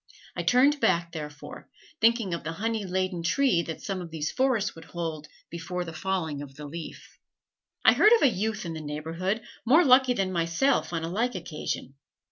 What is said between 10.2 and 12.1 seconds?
myself on a like occasion.